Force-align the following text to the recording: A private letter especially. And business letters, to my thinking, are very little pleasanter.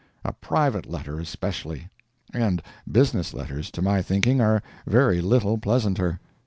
A 0.25 0.33
private 0.33 0.87
letter 0.89 1.19
especially. 1.19 1.87
And 2.33 2.63
business 2.91 3.35
letters, 3.35 3.69
to 3.69 3.83
my 3.83 4.01
thinking, 4.01 4.41
are 4.41 4.63
very 4.87 5.21
little 5.21 5.59
pleasanter. 5.59 6.19